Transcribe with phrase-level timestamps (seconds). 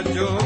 [0.00, 0.39] ਬਾਝੋਂ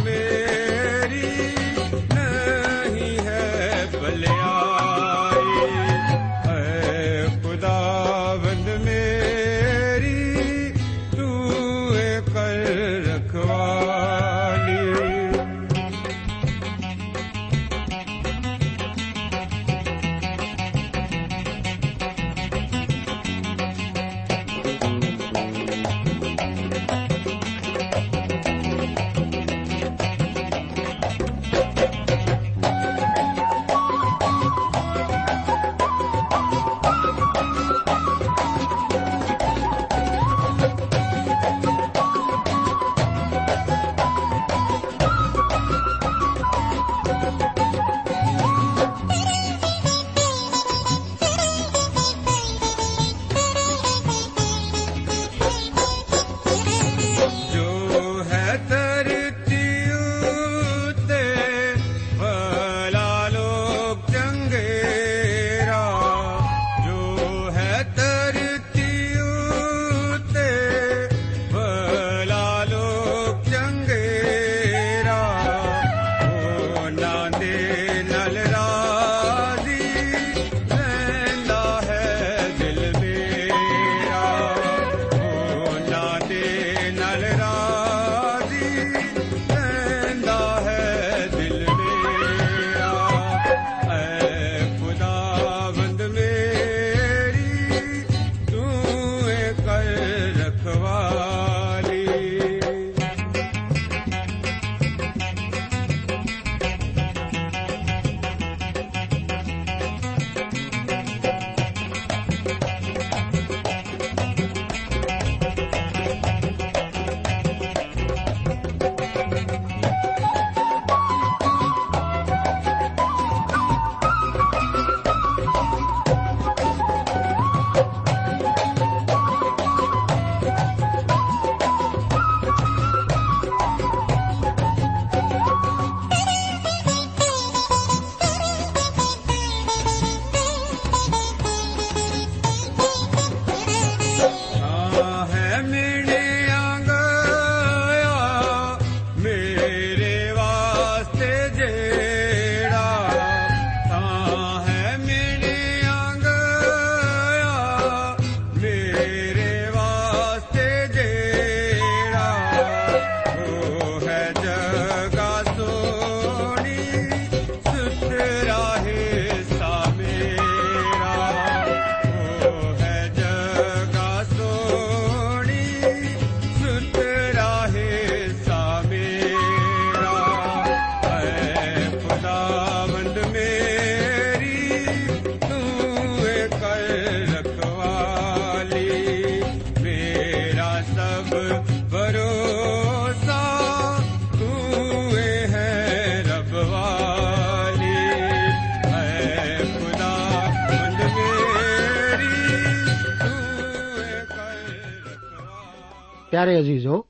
[206.45, 207.07] ਪਿਆਰੇ ਅਜ਼ੀਜ਼ੋ,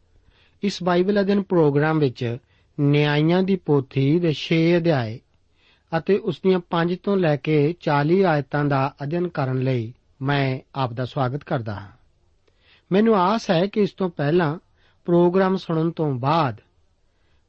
[0.63, 2.37] ਇਸ Bible ਅਧਿਨ programme ਵਿੱਚ
[2.81, 5.21] ਨਿਆਂਇਆਂ ਦੀ ਪੋਥੀ ਦੇ 6 ਅਧਿਆਏ
[5.99, 10.93] ਅਤੇ ਉਸ ਦੀਆਂ 5 ਤੋਂ ਲੈ ਕੇ 40 ਆਇਤਾਂ ਦਾ ਅਧਿਨ ਕਰਨ ਲਈ ਮੈਂ ਆਪ
[10.93, 11.89] ਦਾ ਸਵਾਗਤ ਕਰਦਾ ਹਾਂ।
[12.93, 14.59] ਮੈਨੂੰ ਆਸ ਹੈ ਕਿ ਇਸ ਤੋਂ ਪਹਿਲਾਂ
[15.05, 16.61] ਪ੍ਰੋਗਰਾਮ ਸੁਣਨ ਤੋਂ ਬਾਅਦ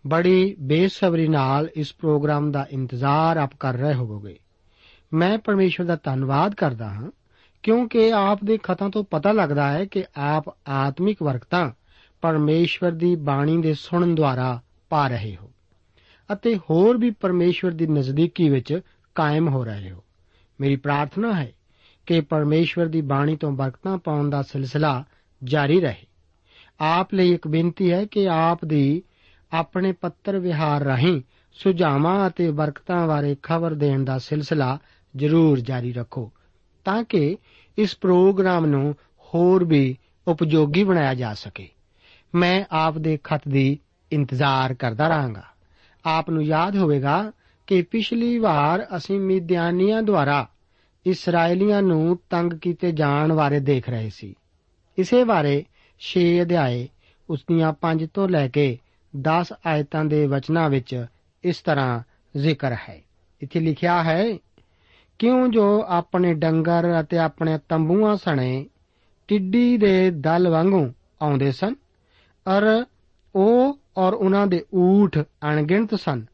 [0.07, 4.39] ਬੜੀ ਬੇਸਬਰੀ ਨਾਲ ਇਸ ਪ੍ਰੋਗਰਾਮ ਦਾ ਇੰਤਜ਼ਾਰ ਆਪ ਕਰ ਰਹੇ ਹੋਵੋਗੇ।
[5.13, 7.11] ਮੈਂ ਪਰਮੇਸ਼ਵਰ ਦਾ ਧੰਨਵਾਦ ਕਰਦਾ ਹਾਂ
[7.65, 11.71] ਕਿਉਂਕਿ ਆਪ ਦੇ ਖਤਾਂ ਤੋਂ ਪਤਾ ਲੱਗਦਾ ਹੈ ਕਿ ਆਪ ਆਤਮਿਕ ਵਰਕਤਾਂ
[12.21, 15.51] ਪਰਮੇਸ਼ਵਰ ਦੀ ਬਾਣੀ ਦੇ ਸੁਣਨ ਦੁਆਰਾ ਪਾ ਰਹੇ ਹੋ
[16.33, 18.79] ਅਤੇ ਹੋਰ ਵੀ ਪਰਮੇਸ਼ਵਰ ਦੀ ਨਜ਼ਦੀਕੀ ਵਿੱਚ
[19.15, 20.03] ਕਾਇਮ ਹੋ ਰਹੇ ਹੋ।
[20.61, 21.51] ਮੇਰੀ ਪ੍ਰਾਰਥਨਾ ਹੈ
[22.05, 25.03] ਕਿ ਪਰਮੇਸ਼ਵਰ ਦੀ ਬਾਣੀ ਤੋਂ ਬਰਕਤਾਂ ਪਾਉਣ ਦਾ ਸਿਲਸਿਲਾ
[25.43, 26.05] ਜਾਰੀ ਰਹੇ।
[26.79, 29.03] ਆਪ ਲਈ ਇੱਕ ਬੇਨਤੀ ਹੈ ਕਿ ਆਪ ਦੀ
[29.51, 31.21] ਆਪਣੇ ਪੱਤਰ ਵਿਹਾਰ ਰਾਹੀਂ
[31.53, 34.77] ਸੁਝਾਵਾਂ ਅਤੇ ਬਰਕਤਾਂ ਬਾਰੇ ਖਬਰ ਦੇਣ ਦਾ ਸਿਲਸਿਲਾ
[35.15, 36.31] ਜ਼ਰੂਰ ਜਾਰੀ ਰੱਖੋ
[36.85, 37.37] ਤਾਂ ਕਿ
[37.77, 41.69] ਇਸ ਪ੍ਰੋਗਰਾਮ ਨੂੰ ਹੋਰ ਵੀ ਉਪਯੋਗੀ ਬਣਾਇਆ ਜਾ ਸਕੇ।
[42.35, 43.79] ਮੈਂ ਆਪ ਦੇ ਖਤ ਦੀ
[44.11, 45.43] ਇੰਤਜ਼ਾਰ ਕਰਦਾ ਰਹਾਂਗਾ।
[46.05, 47.31] ਆਪ ਨੂੰ ਯਾਦ ਹੋਵੇਗਾ
[47.67, 50.49] ਕਿ ਪਿਛਲੀ ਵਾਰ ਅਸੀਂ ਮਿਦਿਆਨੀਆਂ ਦੁਆਰਾ
[51.05, 54.35] ਇਸرائیਲੀਆਂ ਨੂੰ ਤੰਗ ਕੀਤੇ ਜਾਣ ਬਾਰੇ ਦੇਖ ਰਹੇ ਸੀ।
[54.97, 55.65] ਇਸੇ ਬਾਰੇ
[55.99, 56.89] 6 ਅਧਿਆਏ
[57.29, 58.79] ਉਸ ਦੀਆਂ 5 ਤੋਂ ਲੈ ਕੇ
[59.17, 61.05] 10 ਆਇਤਾਂ ਦੇ ਵਚਨਾਂ ਵਿੱਚ
[61.43, 61.99] ਇਸ ਤਰ੍ਹਾਂ
[62.37, 63.01] ਜ਼ਿਕਰ ਹੈ।
[63.41, 64.37] ਇੱਥੇ ਲਿਖਿਆ ਹੈ
[65.19, 68.65] ਕਿਉਂ ਜੋ ਆਪਣੇ ਡੰਗਰ ਅਤੇ ਆਪਣੇ ਤੰਬੂਆਂ ਸਣੇ
[69.27, 71.75] ਟਿੱਡੀ ਦੇ ਦਲ ਵਾਂਗੂ ਆਉਂਦੇ ਸਨ,
[72.45, 72.85] ਅਰ
[73.35, 76.25] ਉਹ ਔਰ ਉਹਨਾਂ ਦੇ ਊਠ ਅਣਗਿਣਤ ਸਨ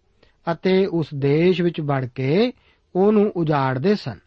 [0.51, 2.53] ਅਤੇ ਉਸ ਦੇਸ਼ ਵਿੱਚ ਵੜ ਕੇ
[2.95, 4.19] ਉਹਨੂੰ ਉਜਾੜਦੇ ਸਨ।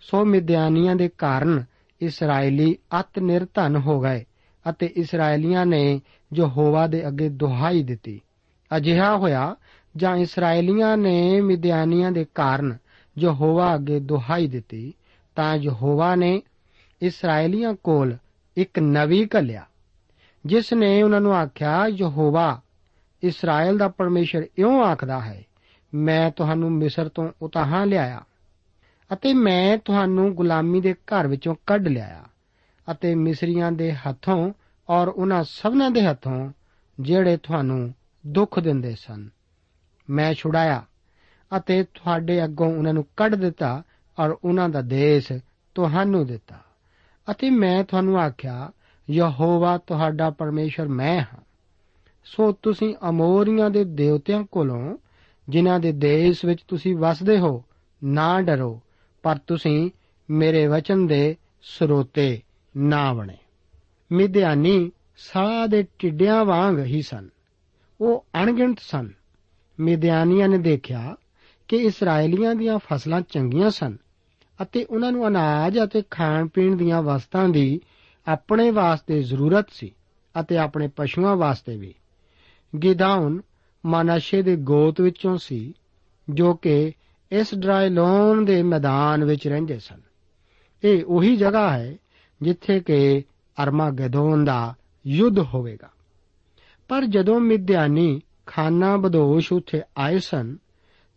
[0.00, 1.64] ਸੋ ਮਿਦਿਆਨੀਆਂ ਦੇ ਕਾਰਨ
[2.00, 4.24] ਇਸرائیਲੀ ਅਤ ਨਿਰਧਨ ਹੋ ਗਏ
[4.70, 6.00] ਅਤੇ ਇਸرائیਲੀਆਂ ਨੇ
[6.32, 8.20] ਜੋ ਹੋਵਾ ਦੇ ਅੱਗੇ ਦੁਹਾਈ ਦਿੱਤੀ।
[8.76, 9.56] ਅਜਿਹਾ ਹੋਇਆ
[9.96, 12.76] ਜਾਂ ਇਸرائیਲੀਆਂ ਨੇ ਮਿਦਿਆਨੀਆਂ ਦੇ ਕਾਰਨ
[13.18, 14.94] ਯਹੋਵਾ ਅੱਗੇ ਦੁਹਾਈ ਦਿੱਤੀ,
[15.36, 16.42] ਤਾਂ ਯਹੋਵਾ ਨੇ
[17.02, 18.16] ਇਸرائیਲੀਆਂ ਕੋਲ
[18.56, 19.66] ਇੱਕ ਨਵੀ ਘੱਲਿਆ,
[20.46, 22.60] ਜਿਸ ਨੇ ਉਹਨਾਂ ਨੂੰ ਆਖਿਆ, ਯਹੋਵਾ
[23.22, 25.44] ਇਸਰਾਇਲ ਦਾ ਪਰਮੇਸ਼ਰ ਇਉਂ ਆਖਦਾ ਹੈ,
[25.94, 28.24] ਮੈਂ ਤੁਹਾਨੂੰ ਮਿਸਰ ਤੋਂ ਉਤਾਹਾਂ ਲਿਆਇਆ
[29.12, 32.24] ਅਤੇ ਮੈਂ ਤੁਹਾਨੂੰ ਗੁਲਾਮੀ ਦੇ ਘਰ ਵਿੱਚੋਂ ਕੱਢ ਲਿਆਇਆ
[32.90, 34.52] ਅਤੇ ਮਿਸਰੀਆਂ ਦੇ ਹੱਥੋਂ
[34.88, 36.52] ਔਰ ਉਹਨਾਂ ਸਭਨਾਂ ਦੇ ਹੱਥੋਂ
[37.00, 37.94] ਜਿਹੜੇ ਤੁਹਾਨੂੰ
[38.26, 39.28] ਦੁੱਖ ਦਿੰਦੇ ਸਨ,
[40.10, 40.84] ਮੈਂ ਛੁਡਾਇਆ।
[41.56, 43.82] ਅਤੇ ਤੁਹਾਡੇ ਅੱਗੋਂ ਉਹਨਾਂ ਨੂੰ ਕੱਢ ਦਿੱਤਾ
[44.18, 45.32] ਔਰ ਉਹਨਾਂ ਦਾ ਦੇਸ਼
[45.74, 46.60] ਤੁਹਾਨੂੰ ਦਿੱਤਾ।
[47.30, 48.72] ਅਤੇ ਮੈਂ ਤੁਹਾਨੂੰ ਆਖਿਆ,
[49.10, 51.40] ਯਹੋਵਾ ਤੁਹਾਡਾ ਪਰਮੇਸ਼ਰ ਮੈਂ ਹਾਂ।
[52.24, 54.96] ਸੋ ਤੁਸੀਂ ਅਮੋਰੀਆਂ ਦੇ ਦੇਵਤਿਆਂ ਕੋਲੋਂ,
[55.48, 57.64] ਜਿਨ੍ਹਾਂ ਦੇ ਦੇਸ਼ ਵਿੱਚ ਤੁਸੀਂ ਵਸਦੇ ਹੋ,
[58.04, 58.80] ਨਾ ਡਰੋ,
[59.22, 59.90] ਪਰ ਤੁਸੀਂ
[60.30, 62.42] ਮੇਰੇ ਵਚਨ ਦੇ ਸਰੋਤੇ
[62.76, 63.36] ਨਾ ਬਣੇ।
[64.12, 67.28] ਮਿਦਿਆਨੀ ਸਾਹ ਦੇ ਟਿੱਡਿਆਂ ਵਾਂਗ ਹੀ ਸਨ।
[68.00, 69.10] ਉਹ ਅਣਗਿਣਤ ਸਨ।
[69.80, 71.16] ਮਿਦਿਆਨੀਆਂ ਨੇ ਦੇਖਿਆ
[71.70, 73.96] ਕਿ ਇਸرائیਲੀਆਂ ਦੀਆਂ ਫਸਲਾਂ ਚੰਗੀਆਂ ਸਨ
[74.62, 77.80] ਅਤੇ ਉਹਨਾਂ ਨੂੰ ਅਨਾਜ ਅਤੇ ਖਾਣ ਪੀਣ ਦੀਆਂ ਵਸਤਾਂ ਦੀ
[78.28, 79.94] ਆਪਣੇ ਵਾਸਤੇ ਜ਼ਰੂਰਤ ਸੀ
[80.40, 81.94] ਅਤੇ ਆਪਣੇ ਪਸ਼ੂਆਂ ਵਾਸਤੇ ਵੀ।
[82.82, 83.40] ਗਿਦਾਉਨ
[83.86, 85.74] ਮਾਨਾਸ਼ੇ ਦੇ ਗੋਤ ਵਿੱਚੋਂ ਸੀ,
[86.30, 86.92] ਜੋ ਕਿ
[87.32, 90.00] ਇਸ ਡਰਾਈਲੋਨ ਦੇ ਮੈਦਾਨ ਵਿੱਚ ਰਹਿੰਦੇ ਸਨ।
[90.84, 91.96] ਇਹ ਉਹੀ ਜਗ੍ਹਾ ਹੈ
[92.42, 93.22] ਜਿੱਥੇ ਕਿ
[93.62, 94.74] ਅਰਮਾਗੈਦੋਨ ਦਾ
[95.06, 95.90] ਯੁੱਧ ਹੋਵੇਗਾ।
[96.88, 100.56] ਪਰ ਜਦੋਂ ਮਿਦਿਆਨੀ ਖਾਨਾ ਬਦੋਸ਼ ਉੱਥੇ ਆਏ ਸਨ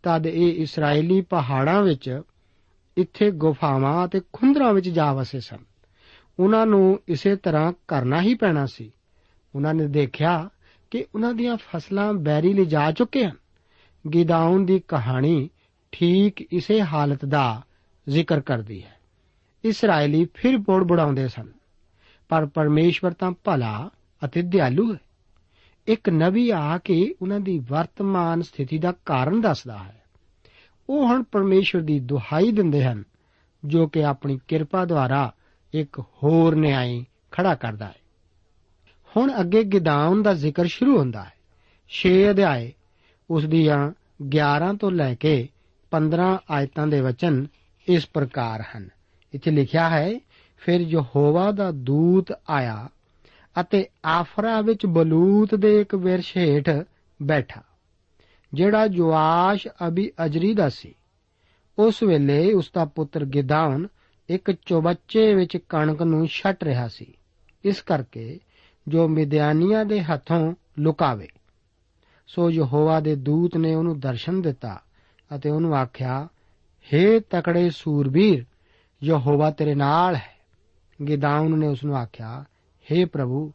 [0.04, 2.22] ਤਦ ਇਹ ਇਸرائیਲੀ ਪਹਾੜਾਂ ਵਿੱਚ
[2.98, 5.58] ਇੱਥੇ ਗੁਫਾਵਾਂ ਅਤੇ ਖੁੰਦਰਾਂ ਵਿੱਚ ਜਾ ਵਸੇ ਸਨ।
[6.40, 8.92] ਉਹਨਾਂ ਨੂੰ ਇਸੇ ਤਰ੍ਹਾਂ ਕਰਨਾ ਹੀ ਪੈਣਾ ਸੀ।
[9.56, 10.50] ਉਹਨਾਂ ਨੇ ਦੇਖਿਆ
[10.92, 13.38] ਕਿ ਉਹਨਾਂ ਦੀਆਂ ਫਸਲਾਂ ਬੈਰੀ ਲਈ ਜਾ ਚੁੱਕੇ ਹਨ।
[14.14, 15.50] ਗਿਦਾਉਨ ਦੀ ਕਹਾਣੀ
[15.92, 17.62] ਠੀਕ ਇਸੇ ਹਾਲਤ ਦਾ
[18.10, 19.00] ਜ਼ਿਕਰ ਕਰਦੀ ਹੈ।
[19.64, 21.52] ਇਸرائیਲੀ ਫਿਰ ਬੋੜ ਬੜਾਉਂਦੇ ਸਨ।
[22.30, 23.90] ਪਰ ਪਰਮੇਸ਼ਵਰ ਤਾਂ ਭਲਾ
[24.26, 25.00] ਅਤੇ ਦਿਆਲੂ ਹੈ।
[25.88, 30.04] ਇੱਕ ਨਬੀ ਆ ਕੇ ਉਹਨਾਂ ਦੀ ਵਰਤਮਾਨ ਸਥਿਤੀ ਦਾ ਕਾਰਨ ਦੱਸਦਾ ਹੈ।
[30.90, 33.04] ਉਹ ਹੁਣ ਪਰਮੇਸ਼ਵਰ ਦੀ ਦੁਹਾਈ ਦਿੰਦੇ ਹਨ,
[33.66, 35.34] ਜੋ ਕਿ ਆਪਣੀ ਕਿਰਪਾ ਦੁਆਰਾ
[35.74, 37.96] ਇੱਕ ਹੋਰ ਨਿਆਈ ਖੜਾ ਕਰਦਾ ਹੈ।
[39.18, 41.34] ਹੁਣ ਅੱਗੇ ਗਿਦਾਉਨ ਦਾ ਜ਼ਿਕਰ ਸ਼ੁਰੂ ਹੁੰਦਾ ਹੈ।
[41.90, 42.74] 6 ਅਧਿਆਏ,
[43.30, 43.92] ਉਸ ਦੀਆਂ
[44.30, 45.50] 11 ਤੋਂ ਲੈ ਕੇ
[45.92, 47.48] 15 ਆਇਤਾਂ ਦੇ ਵਚਨ
[47.90, 48.90] ਇਸ ਪ੍ਰਕਾਰ ਹਨ।
[49.34, 50.20] ਇੱਥੇ ਲਿਖਿਆ ਹੈ,
[50.58, 52.90] ਫਿਰ ਯਹੋਵਾ ਦਾ ਦੂਤ ਆਇਆ
[53.62, 56.70] ਅਤੇ ਆਫਰਾ ਵਿੱਚ ਬਲੂਤ ਦੇ ਇੱਕ ਵਿਰਸ਼ ਹੇਠ
[57.20, 57.62] ਬੈਠਾ,
[58.54, 60.94] ਜਿਹੜਾ ਜਵਾਸ਼ ਅਬੀ ਅਜਰੀ ਦਾ ਸੀ।
[61.78, 63.88] ਉਸ ਵੇਲੇ ਉਸ ਦਾ ਪੁੱਤਰ ਗਿਦਾਉਨ
[64.30, 67.14] ਇੱਕ ਚੋਬੱਚੇ ਵਿੱਚ ਕਣਕ ਨੂੰ ਛੱਟ ਰਿਹਾ ਸੀ।
[67.64, 68.40] ਇਸ ਕਰਕੇ
[68.88, 71.28] ਜੋ ਮਿਦਿਆਨੀਆਂ ਦੇ ਹੱਥੋਂ ਲੁਕਾਵੇ,
[72.28, 74.80] ਸੋ ਯਹੋਵਾ ਦੇ ਦੂਤ ਨੇ ਉਹਨੂੰ ਦਰਸ਼ਨ ਦਿੱਤਾ
[75.36, 76.28] ਅਤੇ ਉਹਨੂੰ ਆਖਿਆ,
[76.94, 78.46] ਹੇ ਤਕੜੇ ਸੂਰਬੀਰ,
[79.02, 80.32] ਯਹੋਵਾ ਤੇਰੇ ਨਾਲ ਹੈ।
[81.00, 82.44] ਗਿਦਾਉਨ ਨੇ ਉਸ ਨੂੰ ਆਖਿਆ
[82.92, 83.54] ਹੇ ਪ੍ਰਭੂ,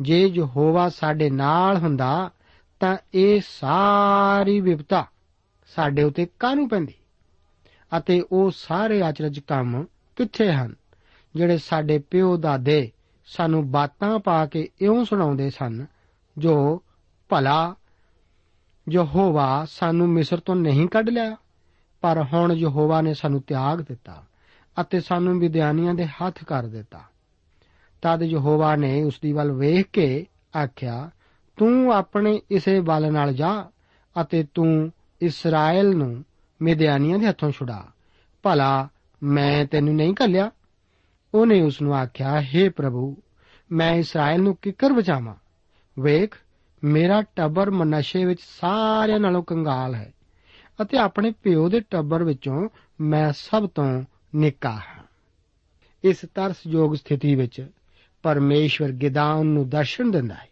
[0.00, 2.30] ਜੇ ਯਹੋਵਾ ਸਾਡੇ ਨਾਲ ਹੁੰਦਾ,
[2.80, 5.06] ਤਾਂ ਇਹ ਸਾਰੀ ਵਿਪਤਾ
[5.66, 6.94] ਸਾਡੇ ਉਤੇ ਕਾਹਨੂੰ ਪੈਂਦੀ?
[7.98, 9.84] ਅਤੇ ਉਹ ਸਾਰੇ ਆਚਰਜ ਕੰਮ
[10.16, 10.74] ਕਿੱਥੇ ਹਨ,
[11.36, 12.92] ਜਿਹੜੇ ਸਾਡੇ ਪਿਓ ਦਾਦੇ
[13.26, 15.86] ਸਾਨੂੰ ਬਾਤਾਂ ਪਾ ਕੇ ਇਉਂ ਸੁਣਾਉਂਦੇ ਸਨ,
[16.38, 16.82] ਜੋ
[17.28, 17.74] ਭਲਾ
[18.92, 21.36] ਯਹੋਵਾ ਸਾਨੂੰ ਮਿਸਰ ਤੋਂ ਨਹੀਂ ਕੱਢ ਲਿਆ,
[22.00, 24.22] ਪਰ ਹੁਣ ਯਹੋਵਾ ਨੇ ਸਾਨੂੰ ਤਿਆਗ ਦਿੱਤਾ
[24.80, 27.00] ਅਤੇ ਸਾਨੂੰ ਵਿਦਿਆਨੀਆਂ ਦੇ ਹੱਥ ਕਰ ਦਿੱਤਾ।
[28.04, 30.26] ਤਦ ਯਹੋਵਾ ਨੇ ਉਸ ਦੀ ਵੱਲ ਵੇਖ ਕੇ
[30.64, 31.10] ਆਖਿਆ,
[31.56, 33.70] ਤੂੰ ਆਪਣੇ ਇਸੇ ਬਲ ਨਾਲ ਜਾ
[34.22, 36.24] ਅਤੇ ਤੂੰ ਇਸਰਾਇਲ ਨੂੰ
[36.62, 37.88] ਮਿਦਿਆਨੀਆਂ ਦੇ ਹੱਥੋਂ ਛੁਡਾ।
[38.42, 38.88] ਭਲਾ
[39.22, 40.50] ਮੈਂ ਤੈਨੂੰ ਨਹੀਂ ਕੱਲਿਆ
[41.34, 43.16] ਉਹਨੇ ਉਸ ਨੂੰ ਆਖਿਆ हे ਪ੍ਰਭੂ,
[43.72, 45.34] ਮੈਂ ਇਸਰਾਇਲ ਨੂੰ ਕਿੱਕਰ ਬਚਾਵਾਂ?
[45.98, 46.34] ਵੇਖ,
[46.84, 50.14] ਮੇਰਾ ਟੱਬਰ ਮਨਸ਼ੇ ਵਿੱਚ ਸਾਰਿਆਂ ਨਾਲੋਂ ਕੰਗਾਲ ਹੈ
[50.82, 52.68] ਅਤੇ ਆਪਣੇ ਪਿਓ ਦੇ ਟੱਬਰ ਵਿੱਚੋਂ
[53.00, 54.02] ਮੈਂ ਸਭ ਤੋਂ
[54.34, 55.04] ਨਿੱਕਾ ਹਾਂ।
[56.04, 57.70] ਇਸ ਤਰਸਯੋਗ ਸਥਿਤੀ ਵਿੱਚ
[58.24, 60.48] ਪਰਮੇਸ਼ਵਰ ਗਿਦਾਨ ਨੂੰ ਦਰਸ਼ਨ ਦਿੰਦਾ ਹੈ।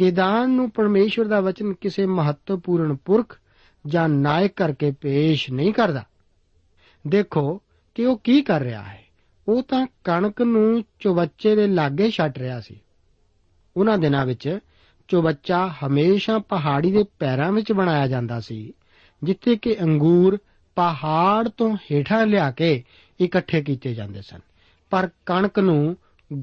[0.00, 3.38] ਗਿਦਾਨ ਨੂੰ ਪਰਮੇਸ਼ਵਰ ਦਾ ਵਚਨ ਕਿਸੇ ਮਹੱਤਵਪੂਰਨ ਪੁਰਖ
[3.86, 6.06] ਜਾਂ ਨਾਇਕ ਕਰਕੇ ਪੇਸ਼ ਨਹੀਂ ਕਰਦਾ।
[7.06, 7.62] ਦੇਖੋ
[7.94, 9.02] ਕਿ ਉਹ ਕੀ ਕਰ ਰਿਹਾ ਹੈ।
[9.48, 12.80] ਉਹ ਤਾਂ ਕਣਕ ਨੂੰ ਚੁਬੱਚੇ ਦੇ ਲਾਗੇ ਛੱਡ ਰਿਹਾ ਸੀ।
[13.76, 14.58] ਉਹਨਾਂ ਦਿਨਾਂ ਵਿੱਚ
[15.08, 18.72] ਚੁਬੱਚਾ ਹਮੇਸ਼ਾ ਪਹਾੜੀ ਦੇ ਪੈਰਾਂ ਵਿੱਚ ਬਣਾਇਆ ਜਾਂਦਾ ਸੀ,
[19.22, 20.38] ਜਿੱਥੇ ਕਿ ਅੰਗੂਰ
[20.74, 22.84] ਪਹਾੜ ਤੋਂ ਹੇਠਾਂ ਲਿਆ ਕੇ
[23.20, 24.40] ਇਕੱਠੇ ਕੀਤੇ ਜਾਂਦੇ ਸਨ।
[24.90, 25.96] ਪਰ ਕਣਕ ਨੂੰ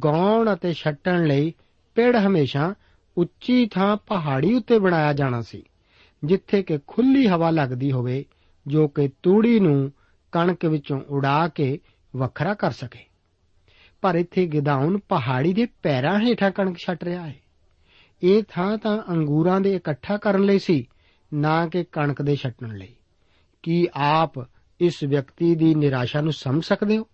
[0.03, 1.53] ਗਾਉਣ ਅਤੇ ਛੱਟਣ ਲਈ
[1.95, 2.73] ਪੇੜ ਹਮੇਸ਼ਾ
[3.17, 5.63] ਉੱਚੀ ਥਾਂ ਪਹਾੜੀ ਉੱਤੇ ਬਣਾਇਆ ਜਾਣਾ ਸੀ,
[6.23, 8.25] ਜਿੱਥੇ ਕਿ ਖੁੱਲੀ ਹਵਾ ਲੱਗਦੀ ਹੋਵੇ,
[8.67, 9.91] ਜੋ ਕਿ ਤੂੜੀ ਨੂੰ
[10.31, 11.79] ਕਣਕ ਵਿੱਚੋਂ ਉਡਾ ਕੇ
[12.15, 12.99] ਵੱਖਰਾ ਕਰ ਸਕੇ।
[14.01, 17.35] ਪਰ ਇੱਥੇ ਗਿਦਾਉਨ ਪਹਾੜੀ ਦੇ ਪੈਰਾਂ ਹੇਠਾਂ ਕਣਕ ਛੱਟ ਰਿਹਾ ਹੈ।
[18.23, 20.87] ਇਹ ਥਾਂ ਤਾਂ ਅੰਗੂਰਾਂ ਦੇ ਇਕੱਠਾ ਕਰਨ ਲਈ ਸੀ,
[21.33, 22.95] ਨਾ ਕਿ ਕਣਕ ਦੇ ਛੱਟਣ ਲਈ।
[23.63, 24.31] ਕੀ ਆਪ
[24.79, 27.07] ਇਸ ਵਿਅਕਤੀ ਦੀ ਨਿਰਾਸ਼ਾ ਨੂੰ ਸਮਝ ਸਕਦੇ ਹੋ?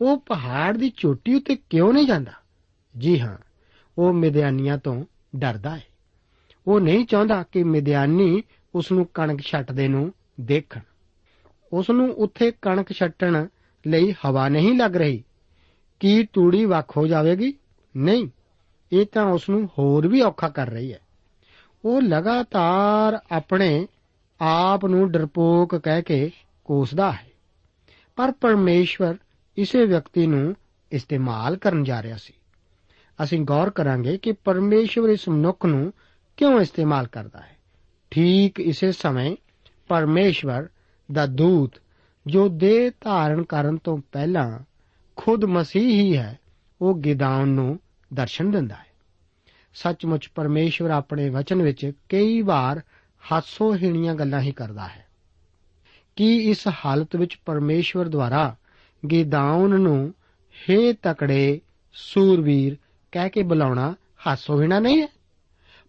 [0.00, 2.32] ਉਹ ਪਹਾੜ ਦੀ ਚੋਟੀ ਉੱਤੇ ਕਿਉਂ ਨਹੀਂ ਜਾਂਦਾ?
[2.98, 3.38] ਜੀ ਹਾਂ,
[3.98, 5.04] ਉਹ ਮਿਦਿਆਨੀਆਂ ਤੋਂ
[5.36, 5.82] ਡਰਦਾ ਹੈ।
[6.66, 8.42] ਉਹ ਨਹੀਂ ਚਾਹੁੰਦਾ ਕਿ ਮਿਦਿਆਨੀ
[8.74, 10.80] ਉਸ ਨੂੰ ਕਣਕ ਛੱਟਦੇ ਨੂੰ ਦੇਖਣ।
[11.72, 13.46] ਉਸ ਨੂੰ ਉੱਥੇ ਕਣਕ ਛੱਟਣ
[13.86, 15.24] ਲਈ ਹਵਾ ਨਹੀਂ ਲੱਗ ਰਹੀ।
[16.00, 17.54] ਕੀ ਤੂੜੀ ਵੱਖ ਹੋ ਜਾਵੇਗੀ?
[17.96, 18.28] ਨਹੀਂ,
[18.92, 20.98] ਇਹ ਤਾਂ ਉਸ ਨੂੰ ਹੋਰ ਵੀ ਔਖਾ ਕਰ ਰਹੀ ਹੈ।
[21.84, 23.86] ਉਹ ਲਗਾਤਾਰ ਆਪਣੇ
[24.40, 26.30] ਆਪ ਨੂੰ ਡਰਪੋਕ ਕਹਿ ਕੇ
[26.64, 27.30] ਕੋਸਦਾ ਹੈ।
[28.16, 29.14] ਪਰ ਪਰਮੇਸ਼ਵਰ
[29.58, 30.54] ਇਸੇ ਵਿਅਕਤੀ ਨੂੰ
[30.92, 32.32] ਇਸਤੇਮਾਲ ਕਰਨ ਜਾ ਰਿਹਾ ਸੀ।
[33.22, 35.92] ਅਸੀਂ ਗੌਰ ਕਰਾਂਗੇ ਕਿ ਪਰਮੇਸ਼ਵਰ ਇਸ ਮਨੁੱਖ ਨੂੰ
[36.36, 37.56] ਕਿਉਂ ਇਸਤੇਮਾਲ ਕਰਦਾ ਹੈ।
[38.10, 39.36] ਠੀਕ ਇਸੇ ਸਮੇਂ
[39.88, 40.68] ਪਰਮੇਸ਼ਵਰ
[41.12, 41.72] ਦਾ ਦੂਤ,
[42.26, 44.58] ਜੋ ਦੇਹ ਧਾਰਨ ਕਰਨ ਤੋਂ ਪਹਿਲਾਂ
[45.16, 46.38] ਖੁਦ ਮਸੀਹ ਹੀ ਹੈ,
[46.80, 47.80] ਉਹ ਗਿਦਾਉਨ ਨੂੰ
[48.14, 48.86] ਦਰਸ਼ਨ ਦਿੰਦਾ ਹੈ।
[49.74, 52.80] ਸੱਚਮੁੱਚ ਪਰਮੇਸ਼ਵਰ ਆਪਣੇ ਵਚਨ ਵਿੱਚ ਕਈ ਵਾਰ
[53.32, 55.06] ਹਾਸੋਹੀਣੀਆਂ ਗੱਲਾਂ ਹੀ ਕਰਦਾ ਹੈ।
[56.16, 58.56] ਕੀ ਇਸ ਹਾਲਤ ਵਿੱਚ ਪਰਮੇਸ਼ਵਰ ਦੁਆਰਾ
[59.10, 60.14] ਗਿਦਾਉਨ ਨੂੰ
[60.54, 61.60] ਹੇ ਤਕੜੇ
[61.92, 62.76] ਸੂਰਵੀਰ,
[63.12, 63.94] ਕਹਿ ਕੇ ਬੁਲਾਉਣਾ
[64.26, 65.08] ਹਾਸੋਹੀਣਾ ਨਹੀਂ ਹੈ।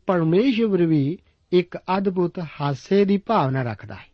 [0.06, 1.18] ਪਰਮੇਸ਼ਵਰ ਵੀ
[1.52, 4.06] ਇੱਕ ਅਦਭੁਤ ਹਾਸੇ ਦੀ ਭਾਵਨਾ ਰੱਖਦਾ ਹੈ।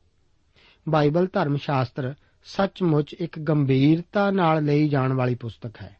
[0.89, 5.97] ਬਾਈਬਲ ਧਰਮ ਸ਼ਾਸਤਰ ਸੱਚਮੁੱਚ ਇੱਕ ਗੰਭੀਰਤਾ ਨਾਲ ਲਈ ਜਾਣ ਵਾਲੀ ਪੁਸਤਕ ਹੈ।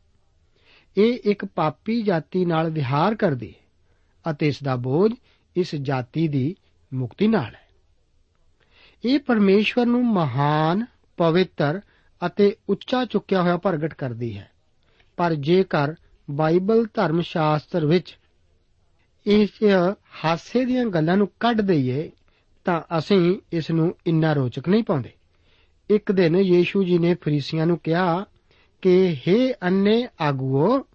[0.97, 5.13] ਇਹ ਇੱਕ ਪਾਪੀ ਜਾਤੀ ਨਾਲ ਵਿਹਾਰ ਕਰਦੀ ਹੈ ਅਤੇ ਇਸ ਦਾ ਬੋਝ
[5.55, 6.55] ਇਸ ਜਾਤੀ ਦੀ
[6.93, 7.67] ਮੁਕਤੀ ਨਾਲ ਹੈ।
[9.05, 10.85] ਇਹ ਪਰਮੇਸ਼ਵਰ ਨੂੰ ਮਹਾਨ,
[11.17, 11.81] ਪਵਿੱਤਰ
[12.25, 14.51] ਅਤੇ ਉੱਚਾ ਚੁੱਕਿਆ ਹੋਇਆ ਪ੍ਰਗਟ ਕਰਦੀ ਹੈ।
[15.17, 15.95] ਪਰ ਜੇਕਰ
[16.31, 18.17] ਬਾਈਬਲ ਧਰਮ ਸ਼ਾਸਤਰ ਵਿੱਚ
[19.25, 19.49] ਇਸ
[20.25, 22.11] ਹਾਸੇ ਦੀਆਂ ਗੱਲਾਂ ਨੂੰ ਕੱਢ ਦਈਏ,
[22.65, 25.11] ਤਾਂ ਅਸੀਂ ਇਸ ਨੂੰ ਇੰਨਾ ਰੋਚਕ ਨਹੀਂ ਪਾਉਂਦੇ।
[25.89, 28.25] ਇੱਕ ਦਿਨ ਯੀਸ਼ੂ ਜੀ ਨੇ ਫਰੀਸੀਆਂ ਨੂੰ ਕਿਹਾ
[28.81, 30.87] ਕਿ हे ਅੰਨੇ ਆਗੂਓ,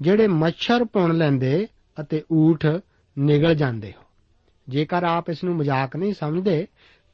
[0.00, 1.68] ਜਿਹੜੇ ਮੱਛਰ ਪੁਣ ਲੈਂਦੇ
[2.00, 2.66] ਅਤੇ ਊਠ
[3.18, 4.02] ਨਿਗਲ ਜਾਂਦੇ ਹੋ।
[4.68, 6.66] ਜੇਕਰ ਆਪ ਇਸ ਨੂੰ ਮਜ਼ਾਕ ਨਹੀਂ ਸਮਝਦੇ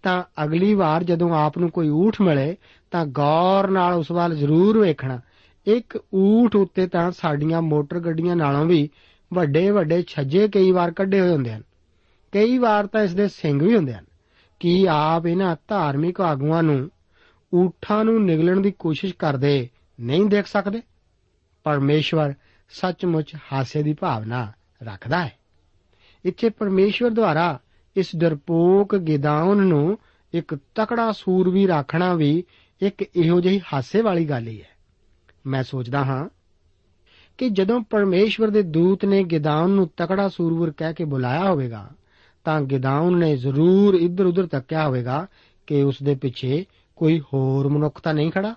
[0.05, 2.57] ਤਾਂ ਅਗਲੀ ਵਾਰ ਜਦੋਂ ਆਪ ਨੂੰ ਕੋਈ ਊਠ ਮਿਲੇ,
[2.91, 5.21] ਤਾਂ ਗੌਰ ਨਾਲ ਉਸ ਵੱਲ ਜ਼ਰੂਰ ਵੇਖਣਾ।
[5.67, 8.91] ਇੱਕ ਊਠ ਉੱਤੇ ਤਾਂ ਸਾਡੀਆਂ ਮੋਟਰ ਗੱਡੀਆਂ ਨਾਲੋਂ ਵੀ
[9.35, 11.63] ਵੱਡੇ ਵੱਡੇ ਛੱਜੇ ਕਈ ਵਾਰ ਕੱਢੇ ਹੋਏ ਹੁੰਦੇ ਹਨ।
[12.33, 14.05] ਕਈ ਵਾਰ ਤਾਂ ਇਸ ਦੇ ਸਿੰਗ ਵੀ ਹੁੰਦੇ ਹਨ।
[14.61, 16.91] ਕੀ ਆਪ ਇਹਨਾਂ ਧਾਰਮਿਕ ਆਗੂਆਂ ਨੂੰ
[17.55, 19.69] ਊਠਾਂ ਨੂੰ ਨਿਗਲਣ ਦੀ ਕੋਸ਼ਿਸ਼ ਕਰਦੇ
[20.01, 20.83] ਨਹੀਂ ਦੇਖ ਸਕਦੇ?
[21.65, 22.35] ਪਰਮੇਸ਼ਵਰ
[22.69, 25.33] ਸੱਚਮੁੱਚ ਹਾਸੇ ਦੀ ਭਾਵਨਾ ਰੱਖਦਾ ਹੈ।
[26.25, 27.61] ਇੱਥੇ ਪਰਮੇਸ਼ਵਰ ਦੁਆਰਾ
[27.97, 29.99] ਇਸ ਡਰਪੋਕ ਗਿਦਾਉਨ ਨੂੰ
[30.35, 32.45] ਇੱਕ ਤਕੜਾ ਸੂਰਵੀਰ ਰੱਖਣਾ ਵੀ
[32.83, 34.69] ਇੱਕ ਇਹੋ ਜਿਹੀ ਹਾਸੇ ਵਾਲੀ ਗੱਲ ਹੀ ਹੈ।
[35.47, 36.29] ਮੈਂ ਸੋਚਦਾ ਹਾਂ
[37.39, 41.91] ਕਿ ਜਦੋਂ ਪਰਮੇਸ਼ਵਰ ਦੇ ਦੂਤ ਨੇ ਗਿਦਾਉਨ ਨੂੰ ਤਕੜਾ ਸੂਰਵਰ ਕਹਿ ਕੇ ਬੁਲਾਇਆ ਹੋਵੇਗਾ,
[42.45, 45.27] ਤਾਂ ਗਿਦਾਉਨ ਨੇ ਜ਼ਰੂਰ ਇੱਧਰ-ਉੱਧਰ ਤੱਕਿਆ ਹੋਵੇਗਾ
[45.67, 46.65] ਕਿ ਉਸ ਦੇ ਪਿੱਛੇ
[46.97, 48.55] ਕੋਈ ਹੋਰ ਮਨੁੱਖ ਤਾਂ ਨਹੀਂ ਖੜਾ।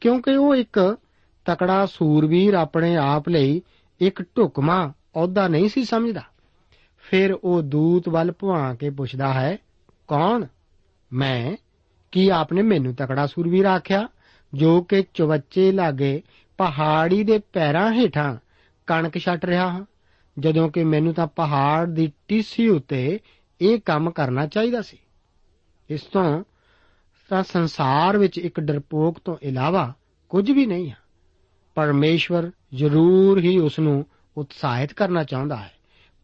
[0.00, 0.96] ਕਿਉਂਕਿ ਉਹ ਇੱਕ
[1.44, 3.62] ਤਕੜਾ ਸੂਰਵੀਰ ਆਪਣੇ ਆਪ ਲਈ
[4.00, 6.22] ਇੱਕ ਢੁਕਮਾ ਅਹੁਦਾ ਨਹੀਂ ਸੀ ਸਮਝਦਾ।
[7.10, 9.58] ਫਿਰ ਉਹ ਦੂਤ ਵੱਲ ਭੁਆ ਕੇ ਪੁੱਛਦਾ ਹੈ,
[10.08, 10.46] ਕੌਣ?
[11.12, 11.56] ਮੈਂ?
[12.12, 14.08] ਕੀ ਆਪਨੇ ਮੈਨੂੰ ਤਕੜਾ ਸੂਰਵੀਰ ਆਖਿਆ?
[14.54, 16.22] ਜੋ ਕਿ ਚਵੱਚੇ ਲਾਗੇ
[16.58, 18.36] ਪਹਾੜੀ ਦੇ ਪੈਰਾਂ ਹੇਠਾਂ
[18.86, 19.84] ਕਣਕ ਛੱਟ ਰਿਹਾ ਹਾਂ।
[20.38, 23.20] ਜਦੋਂ ਕਿ ਮੈਨੂੰ ਤਾਂ ਪਹਾੜ ਦੀ ਟੀਸੀ ਉੱਤੇ
[23.60, 24.98] ਇਹ ਕੰਮ ਕਰਨਾ ਚਾਹੀਦਾ ਸੀ।
[25.90, 26.44] ਇਸ ਤੋਂ
[27.28, 29.94] ਤਾਂ ਸੰਸਾਰ ਵਿੱਚ ਇੱਕ ਡਰਪੋਕ ਤੋਂ ਇਲਾਵਾ
[30.28, 30.96] ਕੁਝ ਵੀ ਨਹੀਂ ਹੈ।
[31.74, 35.75] ਪਰਮੇਸ਼ਵਰ ਜ਼ਰੂਰ ਹੀ ਉਸ ਨੂੰ ਉਤਸ਼ਾਹਿਤ ਕਰਨਾ ਚਾਹੁੰਦਾ ਹੈ।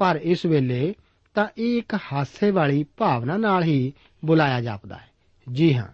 [0.02, 0.94] ਪਰ ਇਸ ਵੇਲੇ
[1.34, 3.92] ਤਾਂ ਇਹ ਇੱਕ ਹਾਸੇ ਵਾਲੀ ਭਾਵਨਾ ਨਾਲ ਹੀ
[4.24, 5.10] ਬੁਲਾਇਆ ਜਾਪਦਾ ਹੈ।
[5.52, 5.88] ਜੀ ਹਾਂ,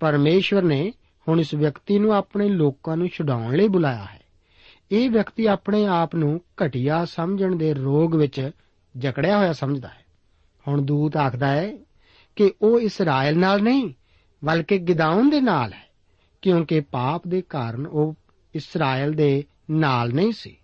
[0.00, 0.92] ਪਰਮੇਸ਼ਵਰ ਨੇ
[1.28, 4.20] ਹੁਣ ਇਸ ਵਿਅਕਤੀ ਨੂੰ ਆਪਣੇ ਲੋਕਾਂ ਨੂੰ ਛੁਡਾਉਣ ਲਈ ਬੁਲਾਇਆ ਹੈ।
[4.92, 8.50] ਇਹ ਵਿਅਕਤੀ ਆਪਣੇ ਆਪ ਨੂੰ ਘਟੀਆ ਸਮਝਣ ਦੇ ਰੋਗ ਵਿੱਚ
[8.96, 10.04] ਜਕੜਿਆ ਹੋਇਆ ਸਮਝਦਾ ਹੈ।
[10.68, 11.78] ਹੁਣ ਦੂਤ ਆਖਦਾ ਹੈ
[12.36, 13.94] ਕਿ ਉਹ ਇਸਰਾਇਲ ਨਾਲ ਨਹੀਂ,
[14.44, 15.86] ਬਲਕਿ ਗਿਦਾਉਨ ਦੇ ਨਾਲ ਹੈ,
[16.42, 18.14] ਕਿਉਂਕਿ ਪਾਪ ਦੇ ਕਾਰਨ ਉਹ
[18.54, 20.56] ਇਸਰਾਇਲ ਦੇ ਨਾਲ ਨਹੀਂ ਸੀ।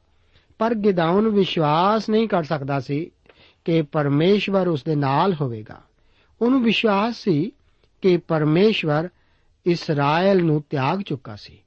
[0.59, 3.11] ਪਰ ਗਿਦਾਉਨ ਵਿਸ਼ਵਾਸ ਨਹੀਂ ਕਰ ਸਕਦਾ ਸੀ
[3.65, 5.83] ਕਿ ਪਰਮੇਸ਼ਵਰ ਉਸ ਦੇ ਨਾਲ ਹੋਵੇਗਾ।
[6.43, 7.53] ਉਹਨੂੰ ਵਿਸ਼ਵਾਸ ਸੀ
[8.03, 9.09] ਕਿ ਪਰਮੇਸ਼ਵਰ
[9.67, 11.59] ਇਸਰਾਇਲ ਨੂੰ ਤਿਆਗ ਚੁੱਕਾ ਸੀ।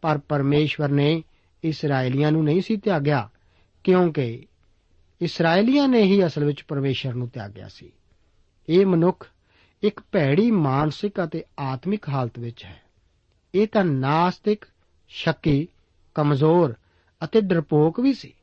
[0.00, 1.22] ਪਰ ਪਰਮੇਸ਼ਵਰ ਨੇ
[1.64, 3.30] ਇਸرائیਲੀਆਂ ਨੂੰ ਨਹੀਂ ਸੀ ਤਿਆਗਿਆ,
[3.84, 4.46] ਕਿਉਂਕਿ
[5.20, 7.92] ਇਸرائیਲੀਆਂ ਨੇ ਹੀ ਅਸਲ ਵਿੱਚ ਪਰਮੇਸ਼ਰ ਨੂੰ ਤਿਆਗਿਆ ਸੀ।
[8.68, 9.26] ਇਹ ਮਨੁੱਖ
[9.82, 12.82] ਇੱਕ ਭੈੜੀ ਮਾਨਸਿਕ ਅਤੇ ਆਤਮਿਕ ਹਾਲਤ ਵਿੱਚ ਹੈ।
[13.54, 14.64] ਇਹ ਤਾਂ ਨਾਸਤਿਕ,
[15.08, 15.68] ਸ਼ੱਕੀ,
[16.14, 16.74] ਕਮਜ਼ੋਰ
[17.24, 18.34] ਅਤੇ ਡਰਪੋਕ ਵੀ ਸੀ।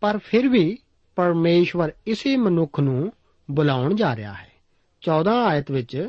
[0.00, 0.78] ਪਰ ਫਿਰ ਵੀ
[1.16, 3.12] ਪਰਮੇਸ਼ਵਰ ਇਸੇ ਮਨੁੱਖ ਨੂੰ
[3.50, 4.52] ਬੁਲਾਉਣ ਜਾ ਰਿਹਾ ਹੈ।
[5.00, 6.08] 14 ਆਇਤ ਵਿੱਚ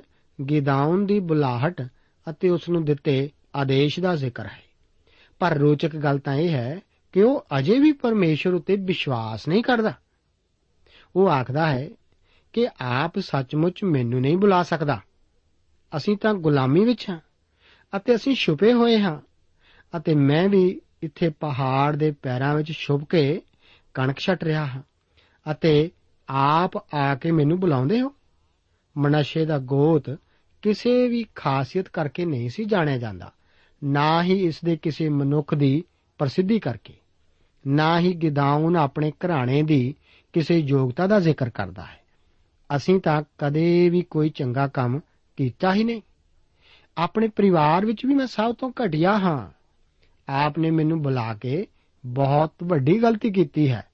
[0.49, 1.87] ਗਿਦਾਉਨ ਦੀ ਬੁਲਾਹਟ
[2.29, 4.63] ਅਤੇ ਉਸ ਨੂੰ ਦਿੱਤੇ ਆਦੇਸ਼ ਦਾ ਜ਼ਿਕਰ ਹੈ।
[5.39, 6.79] ਪਰ ਰੋਚਕ ਗੱਲ ਤਾਂ ਇਹ ਹੈ
[7.11, 9.93] ਕਿ ਉਹ ਅਜੇ ਵੀ ਪਰਮੇਸ਼ਰ ਉਤੇ ਵਿਸ਼ਵਾਸ ਨਹੀਂ ਕਰਦਾ।
[11.15, 11.89] ਉਹ ਆਖਦਾ ਹੈ
[12.53, 15.01] ਕਿ ਆਪ ਸੱਚਮੁੱਚ ਮੈਨੂੰ ਨਹੀਂ ਬੁਲਾ ਸਕਦਾ।
[15.97, 17.19] ਅਸੀਂ ਤਾਂ ਗੁਲਾਮੀ ਵਿੱਚ ਹਾਂ
[17.97, 19.21] ਅਤੇ ਅਸੀਂ ਛੁਪੇ ਹੋਏ ਹਾਂ
[19.97, 23.41] ਅਤੇ ਮੈਂ ਵੀ ਇੱਥੇ ਪਹਾੜ ਦੇ ਪੈਰਾਂ ਵਿੱਚ ਛੁਪ ਕੇ
[23.93, 24.81] ਕਣਕ ਛੱਟ ਰਿਹਾ ਹਾਂ।
[25.51, 25.91] ਅਤੇ
[26.29, 28.13] ਆਪ ਆ ਕੇ ਮੈਨੂੰ ਬੁਲਾਉਂਦੇ ਹੋ?
[28.97, 30.09] ਮਨਸ਼ੇ ਦਾ ਗੋਤ
[30.61, 33.33] ਕਿਸੇ ਵੀ ਖਾਸੀਅਤ ਕਰਕੇ ਨਹੀਂ ਸੀ ਜਾਣਿਆ ਜਾਂਦਾ।
[33.83, 35.83] ਨਾ ਹੀ ਇਸ ਦੇ ਕਿਸੇ ਮਨੁੱਖ ਦੀ
[36.17, 36.93] ਪ੍ਰਸਿੱਧੀ ਕਰਕੇ।
[37.67, 39.95] ਨਾ ਹੀ ਗਿਦਾਉਨ ਆਪਣੇ ਘਰਾਣੇ ਦੀ
[40.33, 41.99] ਕਿਸੇ ਯੋਗਤਾ ਦਾ ਜ਼ਿਕਰ ਕਰਦਾ ਹੈ।
[42.75, 44.99] ਅਸੀਂ ਤਾਂ ਕਦੇ ਵੀ ਕੋਈ ਚੰਗਾ ਕੰਮ
[45.37, 46.01] ਕੀਤਾ ਹੀ ਨਹੀਂ।
[46.97, 49.56] ਆਪਣੇ ਪਰਿਵਾਰ ਵਿੱਚ ਵੀ ਮੈਂ ਸਭ ਤੋਂ ਘਟੀਆ ਹਾਂ।
[50.29, 51.67] ਆਪ ਨੇ ਮੈਨੂੰ ਬੁਲਾ ਕੇ
[52.05, 53.87] ਬਹੁਤ ਵੱਡੀ ਗਲਤੀ ਕੀਤੀ ਹੈ।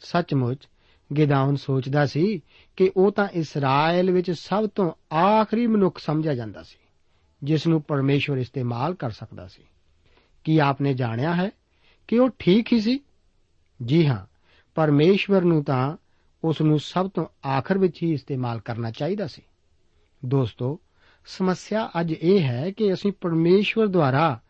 [0.00, 0.68] ਸੱਚਮੁੱਚ
[1.16, 2.40] ਗਿਦਾਉਨ ਸੋਚਦਾ ਸੀ
[2.76, 6.78] ਕਿ ਉਹ ਤਾਂ ਇਸਰਾਇਲ ਵਿੱਚ ਸਭ ਤੋਂ ਆਖਰੀ ਮਨੁੱਖ ਸਮਝਿਆ ਜਾਂਦਾ ਸੀ,
[7.44, 9.62] ਜਿਸ ਨੂੰ ਪਰਮੇਸ਼ਵਰ ਇਸਤੇਮਾਲ ਕਰ ਸਕਦਾ ਸੀ।
[10.44, 11.50] ਕੀ ਆਪਨੇ ਜਾਣਿਆ ਹੈ
[12.08, 13.00] ਕਿ ਉਹ ਠੀਕ ਹੀ ਸੀ?
[13.84, 14.26] ਜੀ ਹਾਂ,
[14.74, 15.96] ਪਰਮੇਸ਼ਵਰ ਨੂੰ ਤਾਂ
[16.44, 19.42] ਉਸ ਨੂੰ ਸਭ ਤੋਂ ਆਖਰ ਵਿੱਚ ਹੀ ਇਸਤੇਮਾਲ ਕਰਨਾ ਚਾਹੀਦਾ ਸੀ।
[20.24, 20.80] ਦੋਸਤੋ,
[21.26, 24.40] ਸਮੱਸਿਆ ਅੱਜ ਇਹ ਹੈ ਕਿ ਅਸੀਂ ਪਰਮੇਸ਼ਵਰ ਦੁਆਰਾ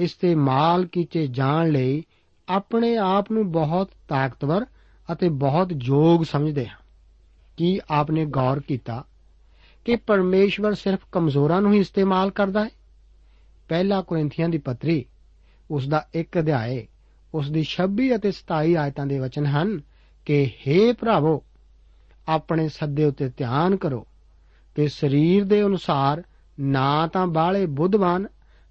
[0.00, 2.04] ਇਸਤੇਮਾਲ ਕੀਤੇ ਜਾਣ ਲਈ
[2.48, 4.66] ਆਪਣੇ ਆਪ ਨੂੰ ਬਹੁਤ ਤਾਕਤਵਰ
[5.12, 6.76] ਅਤੇ ਬਹੁਤ ਯੋਗ ਸਮਝਦੇ ਹਾਂ।
[7.56, 9.04] ਕੀ ਆਪਨੇ ਗੌਰ ਕੀਤਾ
[9.84, 12.70] ਕਿ ਪਰਮੇਸ਼ਵਰ ਸਿਰਫ ਕਮਜ਼ੋਰਾਂ ਨੂੰ ਹੀ ਇਸਤੇਮਾਲ ਕਰਦਾ ਹੈ?
[13.68, 15.04] ਪਹਿਲਾ ਕੋਰਿੰਥੀਆਂ ਦੀ ਪੱਤਰੀ
[15.70, 16.86] ਉਸ ਦਾ ਇੱਕ ਅਧਿਆਏ
[17.34, 19.80] ਉਸ ਦੀ 26 ਅਤੇ 27 ਆਇਤਾਂ ਦੇ ਵਚਨ ਹਨ
[20.26, 21.44] ਕਿ हे ਭਰਾਵੋ,
[22.28, 24.06] ਆਪਣੇ ਸੱਦੇ ਉਤੇ ਧਿਆਨ ਕਰੋ
[24.74, 26.22] ਕਿ ਸਰੀਰ ਦੇ ਅਨੁਸਾਰ
[26.60, 28.26] ਨਾ ਤਾਂ ਬਾਲੇ ਬੁੱਧਵਾਨ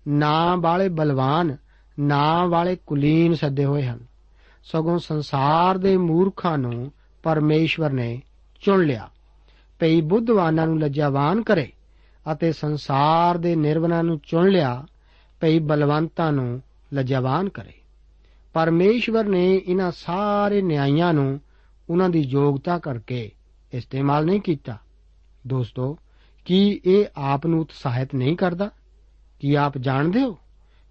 [0.09, 1.57] ਨਾ ਬਾਲੇ ਬਲਵਾਨ,
[1.99, 3.99] ਨਾ ਵਾਲੇ ਕੁਲੀਨ ਸੱਦੇ ਹੋਏ ਹਨ।
[4.63, 6.91] ਸਗੋਂ ਸੰਸਾਰ ਦੇ ਮੂਰਖਾਂ ਨੂੰ
[7.23, 8.21] ਪਰਮੇਸ਼ਵਰ ਨੇ
[8.61, 9.09] ਚੁਣ ਲਿਆ।
[9.79, 11.71] ਪਈ ਬੁੱਧਵਾਨਾਂ ਨੂੰ ਲੱਜਾਵਾਨ ਕਰੇ
[12.31, 14.87] ਅਤੇ ਸੰਸਾਰ ਦੇ ਨਿਰਵਨਾਂ ਨੂੰ ਚੁਣ ਲਿਆ
[15.39, 16.61] ਪਈ ਬਲਵੰਤਾਂ ਨੂੰ
[16.93, 17.73] ਲੱਜਾਵਾਨ ਕਰੇ।
[18.53, 21.39] ਪਰਮੇਸ਼ਵਰ ਨੇ ਇਹਨਾਂ ਸਾਰੇ ਨਿਆਂਇਆਂ ਨੂੰ
[21.89, 23.31] ਉਹਨਾਂ ਦੀ ਯੋਗਤਾ ਕਰਕੇ
[23.73, 24.77] ਇਸਤੇਮਾਲ ਨਹੀਂ ਕੀਤਾ।
[25.47, 25.97] ਦੋਸਤੋ,
[26.45, 28.69] ਕੀ ਇਹ ਆਪ ਨੂੰ ਉਤਸ਼ਾਹਿਤ ਨਹੀਂ ਕਰਦਾ?
[29.39, 30.37] ਕੀ ਆਪ ਜਾਣਦੇ ਹੋ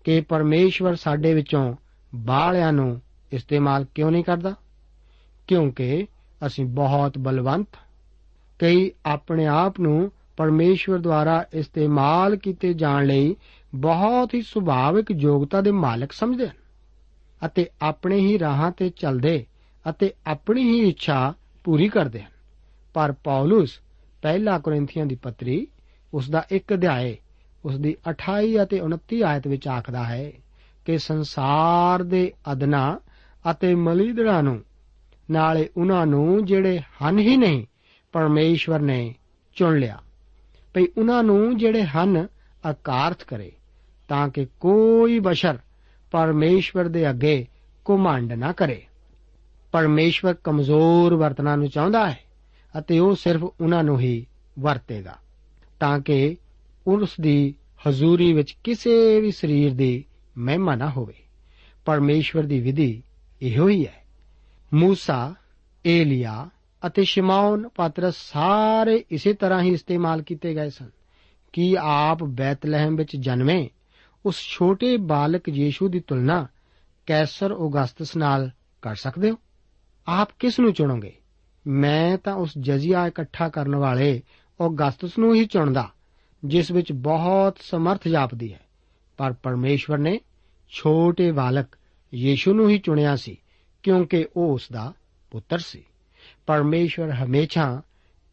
[0.05, 1.77] ਕਿ ਪਰਮੇਸ਼ਵਰ ਸਾਡੇ ਵਿੱਚੋਂ
[2.15, 3.01] ਬਾਹਲਿਆਂ ਨੂੰ
[3.33, 4.55] ਇਸਤੇਮਾਲ ਕਿਉਂ ਨਹੀਂ ਕਰਦਾ?
[5.47, 6.07] ਕਿਉਂਕਿ
[6.47, 7.69] ਅਸੀਂ ਬਹੁਤ ਬਲਵੰਤ।
[8.59, 13.37] ਕਈ ਆਪਣੇ ਆਪ ਨੂੰ ਪਰਮੇਸ਼ਵਰ ਦੁਆਰਾ ਇਸਤੇਮਾਲ ਕੀਤੇ ਜਾਣ ਲਈ
[13.75, 16.57] ਬਹੁਤ ਹੀ ਸੁਭਾਵਿਕ ਯੋਗਤਾ ਦੇ ਮਾਲਕ ਸਮਝਦੇ ਹਨ
[17.47, 19.47] ਅਤੇ ਆਪਣੇ ਹੀ ਰਾਹਾਂ ਤੇ ਚੱਲਦੇ
[19.91, 21.35] ਅਤੇ ਆਪਣੀ ਹੀ ਇੱਛਾ
[21.65, 22.31] ਪੂਰੀ ਕਰਦੇ ਹਨ।
[22.95, 23.71] ਪਰ ਪੌਲਸ
[24.23, 25.67] ਪਹਿਲਾ ਕੋਰਿੰਥੀਆਂ ਦੀ ਪੱਤਰੀ
[26.15, 27.17] ਉਸ ਦਾ ਇੱਕ ਅਧਿਆਏ
[27.65, 30.33] ਉਸ ਦੀ 28 ਅਤੇ 29 ਆਇਤ ਵਿੱਚ ਆਖਦਾ ਹੈ
[30.85, 32.99] ਕਿ ਸੰਸਾਰ ਦੇ ਅਦਨਾ
[33.51, 34.63] ਅਤੇ ਮਲੀਦੜਾ ਨੂੰ,
[35.31, 37.67] ਨਾਲੇ ਉਹਨਾਂ ਨੂੰ ਜਿਹੜੇ ਹਨ ਹੀ ਨਹੀਂ,
[38.13, 39.15] ਪਰਮੇਸ਼ਵਰ ਨੇ
[39.55, 39.99] ਚੁਣ ਲਿਆ।
[40.75, 42.27] ਭਈ ਉਹਨਾਂ ਨੂੰ ਜਿਹੜੇ ਹਨ,
[42.71, 43.53] ਅਕਾਰਥ ਕਰੇ,
[44.09, 45.59] ਤਾਂ ਕਿ ਕੋਈ ਬਸ਼ਰ
[46.11, 47.47] ਪਰਮੇਸ਼ਵਰ ਦੇ ਅੱਗੇ
[47.89, 48.83] ਘੁਮੰਡ ਨਾ ਕਰੇ।
[49.73, 52.19] ਪਰਮੇਸ਼ਵਰ ਕਮਜ਼ੋਰ ਵਰਤਨਾਂ ਨੂੰ ਚਾਹੁੰਦਾ ਹੈ,
[52.79, 54.27] ਅਤੇ ਉਹ ਸਿਰਫ ਉਹਨਾਂ ਨੂੰ ਹੀ
[54.59, 55.17] ਵਰਤੇਗਾ,
[55.81, 56.37] ਤਾਂ ਕਿ
[56.89, 57.55] ਉਸ ਦੀ
[57.89, 60.05] ਹਜ਼ੂਰੀ ਵਿੱਚ ਕਿਸੇ ਵੀ ਸਰੀਰ ਦੀ
[60.39, 61.15] ਮਹਿਮਾ ਨਾ ਹੋਵੇ।
[61.85, 63.03] ਪਰਮੇਸ਼ਵਰ ਦੀ ਵਿਧੀ
[63.43, 64.05] ਇਹੋ ਹੀ ਹੈ।
[64.75, 65.35] ਮੂਸਾ,
[65.87, 66.51] ਏਲੀਆ
[66.87, 70.91] ਅਤੇ ਸ਼ਿਮੌਨ ਪਾਤਰਸ ਸਾਰੇ ਇਸੇ ਤਰ੍ਹਾਂ ਹੀ ਇਸਤੇਮਾਲ ਕੀਤੇ ਗਏ ਸਨ
[71.53, 73.71] ਕਿ ਆਪ ਬੈਤਲਹਿਮ ਵਿੱਚ ਜਨਮੇ,
[74.27, 76.47] ਉਸ ਛੋਟੇ ਬਾਲਕ ਯੀਸ਼ੂ ਦੀ ਤੁਲਨਾ
[77.07, 78.51] ਕੈਸਰ ਔਗਸਤਸ ਨਾਲ
[78.83, 79.37] ਕਰ ਸਕਦੇ ਹੋ?
[80.09, 81.13] ਆਪ ਕਿਸ ਨੂੰ ਚੁਣੋਗੇ?
[81.67, 84.23] ਮੈਂ ਤਾਂ ਉਸ ਜਜ਼ੀਆ ਇਕੱਠਾ ਕਰਨ ਵਾਲੇ
[84.61, 85.93] ਔਗਸਤਸ ਨੂੰ ਹੀ ਚੁਣਦਾ।
[86.45, 88.61] ਜਿਸ ਵਿੱਚ ਬਹੁਤ ਸਮਰਥ ਜਾਪਦੀ ਹੈ।
[89.17, 90.21] ਪਰ ਪਰਮੇਸ਼ਵਰ ਨੇ
[90.69, 91.69] ਛੋਟੇ ਬਾਲਕ
[92.15, 93.37] ਯੀਸ਼ੂ ਨੂੰ ਹੀ ਚੁਣਿਆ ਸੀ,
[93.83, 94.93] ਕਿਉਂਕਿ ਉਹ ਉਸ ਦਾ
[95.31, 95.85] ਪੁੱਤਰ ਸੀ।
[96.47, 97.83] ਪਰਮੇਸ਼ਵਰ ਹਮੇਸ਼ਾ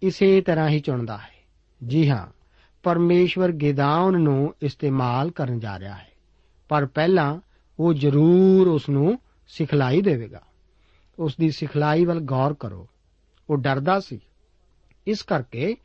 [0.02, 1.36] ਇਸੇ ਤਰ੍ਹਾਂ ਹੀ ਚੁਣਦਾ ਹੈ।
[1.88, 2.28] ਜੀ ਹਾਂ,
[2.84, 6.12] ਪਰਮੇਸ਼ਵਰ ਗਿਦਾਉਨ ਨੂੰ ਇਸਤੇਮਾਲ ਕਰਨ ਜਾ ਰਿਹਾ ਹੈ,
[6.70, 7.39] ਪਰ ਪਹਿਲਾਂ
[7.80, 10.41] ਉਹ ਜ਼ਰੂਰ ਉਸ ਨੂੰ ਸਿਖਲਾਈ ਦੇਵੇਗਾ।
[11.20, 12.88] ਉਸ ਦੀ ਸਿਖਲਾਈ ਵੱਲ ਗੌਰ ਕਰੋ।
[13.50, 14.20] ਉਹ ਡਰਦਾ ਸੀ।
[15.08, 15.76] ਇਸ ਕਰਕੇ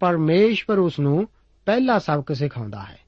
[0.00, 1.28] ਪਰਮੇਸ਼ਵਰ ਉਸ ਨੂੰ
[1.68, 2.98] ਪਹਿਲਾ ਸਬਕ ਸਿਖਾਉਂਦਾ ਹੈ।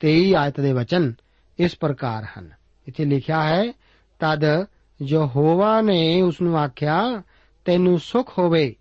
[0.00, 1.12] 23 ਆਇਤ ਦੇ ਵਚਨ
[1.58, 2.50] ਇਸ ਪ੍ਰਕਾਰ ਹਨ।
[2.88, 3.72] ਇੱਥੇ ਲਿਖਿਆ ਹੈ,
[4.18, 4.66] ਤਦ
[5.02, 7.22] ਯਹੋਵਾ ਨੇ ਉਸ ਨੂੰ ਆਖਿਆ,
[7.64, 8.76] ਤੈਨੂੰ ਸੁਖ ਹੋਵੇ,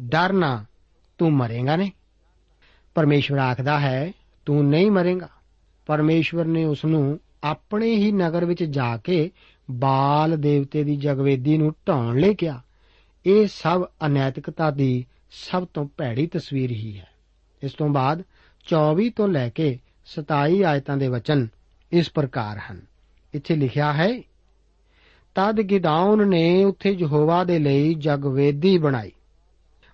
[0.00, 0.64] ਡਰ ਨਾ,
[1.18, 1.90] ਤੂੰ ਮਰੇਗਾ ਨਹੀਂ।
[2.94, 4.12] ਪਰਮੇਸ਼ਵਰ ਆਖਦਾ ਹੈ,
[4.46, 5.28] ਤੂੰ ਨਹੀਂ ਮਰੇਗਾ।
[5.86, 9.30] ਪਰਮੇਸ਼ਵਰ ਨੇ ਉਸ ਨੂੰ ਆਪਣੇ ਹੀ ਨਗਰ ਵਿੱਚ ਜਾ ਕੇ
[9.70, 12.62] ਬਾਲ ਦੇਵਤੇ ਦੀ ਜਗਵੇਦੀ ਨੂੰ ਢਾਉਣ ਲਈ ਕਿਹਾ।
[13.26, 17.08] ਇਹ ਸਭ ਅਨੈਤਿਕਤਾ ਦੀ ਸਭ ਤੋਂ ਭੈੜੀ ਤਸਵੀਰ ਹੀ ਹੈ।
[17.62, 18.22] ਇਸ ਤੋਂ ਬਾਅਦ
[18.64, 21.48] 24 ਤੋਂ ਲੈ ਕੇ 27 ਆਇਤਾਂ ਦੇ ਵਚਨ
[21.92, 22.80] ਇਸ ਪ੍ਰਕਾਰ ਹਨ।
[23.34, 24.22] ਇੱਥੇ ਲਿਖਿਆ ਹੈ,
[25.34, 29.12] ਤਦ ਗਿਦਾਉਨ ਨੇ ਉੱਥੇ ਯਹੋਵਾ ਦੇ ਲਈ ਜਗਵੇਦੀ ਬਣਾਈ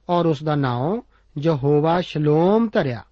[0.08, 1.02] ਔਰ ਉਸ ਦਾ ਨਾਮ
[1.38, 3.04] ਯਹੋਵਾ ਸ਼ਲੋਮ ਧਰਿਆ।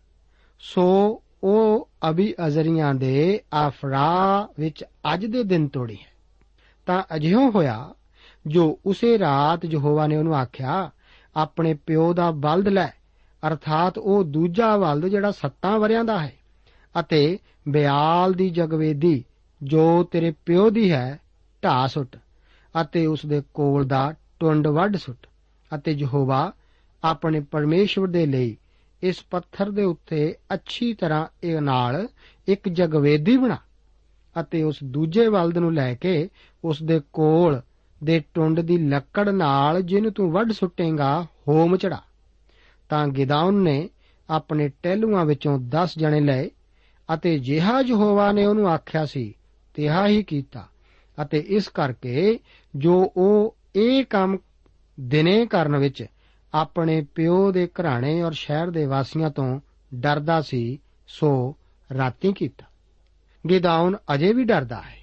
[0.58, 6.16] ਸੋ ਉਹ ਅਬੀ ਅਜ਼ਰੀਆਂ ਦੇ ਆਫਰਾ ਵਿੱਚ ਅੱਜ ਦੇ ਦਿਨ ਤੋੜੀ ਹੈ।
[6.86, 7.94] ਤਾਂ ਅਜਿਹੋ ਹੋਇਆ,
[8.46, 10.90] ਜੋ ਉਸੇ ਰਾਤ ਯਹੋਵਾ ਨੇ ਉਹਨੂੰ ਆਖਿਆ,
[11.36, 12.88] ਆਪਣੇ ਪਿਓ ਦਾ ਬਲਦ ਲੈ
[13.42, 16.32] ਅਰਥਾਤ ਉਹ ਦੂਜਾ ਬਲਦ ਜਿਹੜਾ 7 ਵਰਿਆਂ ਦਾ ਹੈ
[17.00, 19.24] ਅਤੇ ਬਿਆਲ ਦੀ ਜਗਵੇਦੀ
[19.62, 21.18] ਜੋ ਤੇਰੇ ਪਿਓ ਦੀ ਹੈ
[21.62, 22.16] ਢਾ ਸੁੱਟ
[22.74, 25.26] ਅਤੇ ਉਸ ਦੇ ਕੋਲ ਦਾ ਟੁੰਡ ਵੱਢ ਸੁੱਟ
[25.74, 26.52] ਅਤੇ ਯਹੋਵਾ
[27.04, 28.56] ਆਪਣੇ ਪਰਮੇਸ਼ਵਰ ਦੇ ਲਈ
[29.02, 32.08] ਇਸ ਪੱਥਰ ਦੇ ਉੱਤੇ ਅੱਛੀ ਤਰ੍ਹਾਂ ਇਹ ਨਾਲ
[32.48, 33.56] ਇੱਕ ਜਗਵੇਦੀ ਬਣਾ
[34.40, 36.28] ਅਤੇ ਉਸ ਦੂਜੇ ਬਲਦ ਨੂੰ ਲੈ ਕੇ
[36.64, 37.60] ਉਸ ਦੇ ਕੋਲ
[38.04, 42.02] ਦੇ ਟੁੰਡ ਦੀ ਲੱਕੜ ਨਾਲ ਜਿਹਨੂੰ ਤੂੰ ਵੱਢ ਸੁੱਟੇਗਾ, ਹੋਮ ਚੜਾ
[42.88, 43.90] ਤਾਂ ਗਿਦਾਉਨ ਨੇ
[44.30, 46.50] ਆਪਣੇ ਟਹਿਲੂਆਂ ਵਿੱਚੋਂ 10 ਜਣੇ ਲਏ
[47.14, 49.34] ਅਤੇ ਜਿਹਾ ਯਹੋਵਾ ਨੇ ਉਹਨੂੰ ਆਖਿਆ ਸੀ,
[49.74, 50.68] ਤਿਹਾ ਹੀ ਕੀਤਾ।
[51.22, 52.38] ਅਤੇ ਇਸ ਕਰਕੇ
[52.76, 54.38] ਜੋ ਉਹ ਇਹ ਕੰਮ
[55.00, 56.04] ਦਿਨੇ ਕਰਨ ਵਿੱਚ
[56.54, 59.60] ਆਪਣੇ ਪਿਓ ਦੇ ਘਰਾਣੇ ਔਰ ਸ਼ਹਿਰ ਦੇ ਵਾਸੀਆਂ ਤੋਂ
[59.94, 61.56] ਡਰਦਾ ਸੀ, ਸੋ
[61.96, 62.66] ਰਾਤੀ ਕੀਤਾ।
[63.50, 64.98] ਗਿਦਾਉਨ ਅਜੇ ਵੀ ਡਰਦਾ ਹੈ।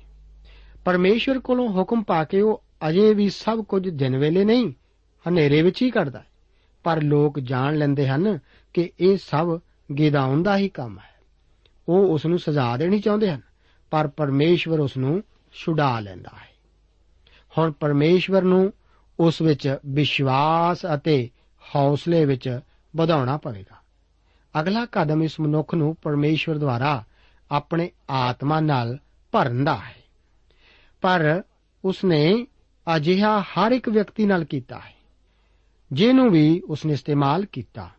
[0.85, 4.73] ਪਰਮੇਸ਼ਵਰ ਕੋਲੋਂ ਹੁਕਮ ਪਾ ਕੇ ਉਹ ਅਜੇ ਵੀ ਸਭ ਕੁਝ ਦਿਨ ਵੇਲੇ ਨਹੀਂ,
[5.27, 6.32] ਹਨੇਰੇ ਵਿੱਚ ਹੀ ਕਰਦਾ ਹੈ।
[6.83, 8.39] ਪਰ ਲੋਕ ਜਾਣ ਲੈਂਦੇ ਹਨ
[8.73, 9.59] ਕਿ ਇਹ ਸਭ
[9.97, 11.13] ਗਿਦਾਉਨ ਦਾ ਹੀ ਕੰਮ ਹੈ।
[11.89, 13.41] ਉਹ ਉਸ ਨੂੰ ਸਜ਼ਾ ਦੇਣੀ ਚਾਹੁੰਦੇ ਹਨ,
[13.91, 16.53] ਪਰ ਪਰਮੇਸ਼ਵਰ ਉਸ ਨੂੰ ਛੁਡਾ ਲੈਂਦਾ ਹੈ।
[17.57, 18.73] ਹੁਣ ਪਰਮੇਸ਼ਵਰ ਨੂੰ
[19.19, 21.29] ਉਸ ਵਿੱਚ ਵਿਸ਼ਵਾਸ ਅਤੇ
[21.75, 22.59] ਹੌਸਲੇ ਵਿੱਚ
[22.95, 23.83] ਵਧਾਉਣਾ ਪਵੇਗਾ।
[24.61, 27.03] ਅਗਲਾ ਕਦਮ ਇਸ ਮਨੁੱਖ ਨੂੰ ਪਰਮੇਸ਼ਵਰ ਦੁਆਰਾ
[27.51, 28.97] ਆਪਣੇ ਆਤਮਾ ਨਾਲ
[29.31, 29.95] ਭਰਨ ਦਾ ਹੈ।
[31.01, 31.41] ਪਰ
[31.85, 32.47] ਉਸਨੇ
[32.95, 35.02] ਅਜਿਹਾ ਹਰ ਇੱਕ ਵਿਅਕਤੀ ਨਾਲ ਕੀਤਾ ਹੈ।
[35.93, 37.89] ਜਿਹਨੂੰ ਵੀ ਉਸਨੇ ਇਸਤੇਮਾਲ ਕੀਤਾ।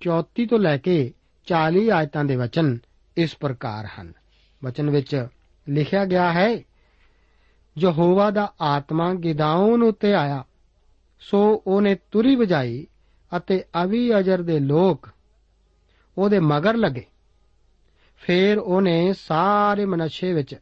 [0.00, 1.12] 34 ਤੋਂ ਲੈ ਕੇ
[1.46, 2.78] 40 ਆਇਤਾਂ ਦੇ ਵਚਨ
[3.16, 4.12] ਇਸ ਪ੍ਰਕਾਰ ਹਨ।
[4.64, 5.26] ਵਚਨ ਵਿੱਚ
[5.68, 6.58] ਲਿਖਿਆ ਗਿਆ ਹੈ,
[7.78, 10.44] ਯਹੋਵਾ ਦਾ ਆਤਮਾ ਗਿਦਾਉਨ ਉੱਤੇ ਆਇਆ।
[11.20, 12.86] ਸੋ ਉਹਨੇ ਤੁਰੀ ਵਜਾਈ
[13.36, 15.08] ਅਤੇ ਅਵੀ ਅਜਰ ਦੇ ਲੋਕ
[16.18, 17.04] ਉਹਦੇ ਮਗਰ ਲੱਗੇ।
[18.16, 20.54] ਫਿਰ ਉਹਨੇ ਸਾਰੇ ਮਨਸ਼ੇ ਵਿੱਚ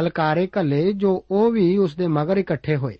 [0.00, 2.98] ਹਲਕਾਰੇ ਘੱਲੇ ਜੋ ਉਹ ਵੀ ਉਸ ਦੇ ਮਗਰ ਇਕੱਠੇ ਹੋਏ।